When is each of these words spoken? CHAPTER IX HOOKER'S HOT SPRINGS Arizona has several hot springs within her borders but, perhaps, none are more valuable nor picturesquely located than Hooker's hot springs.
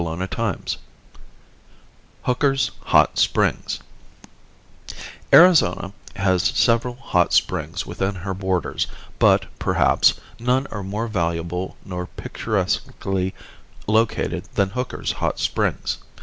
CHAPTER 0.01 0.49
IX 0.49 0.77
HOOKER'S 2.23 2.71
HOT 2.85 3.19
SPRINGS 3.19 3.79
Arizona 5.31 5.93
has 6.15 6.41
several 6.41 6.95
hot 6.95 7.31
springs 7.33 7.85
within 7.85 8.15
her 8.15 8.33
borders 8.33 8.87
but, 9.19 9.45
perhaps, 9.59 10.15
none 10.39 10.65
are 10.71 10.81
more 10.81 11.07
valuable 11.07 11.77
nor 11.85 12.07
picturesquely 12.07 13.35
located 13.85 14.45
than 14.55 14.71
Hooker's 14.71 15.11
hot 15.11 15.37
springs. 15.37 15.99